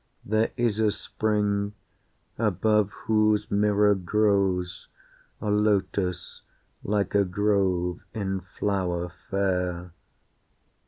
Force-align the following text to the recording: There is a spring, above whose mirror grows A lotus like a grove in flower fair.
There 0.25 0.49
is 0.57 0.79
a 0.79 0.89
spring, 0.89 1.73
above 2.35 2.89
whose 3.05 3.51
mirror 3.51 3.93
grows 3.93 4.87
A 5.39 5.51
lotus 5.51 6.41
like 6.83 7.13
a 7.13 7.23
grove 7.23 7.99
in 8.11 8.39
flower 8.55 9.13
fair. 9.29 9.93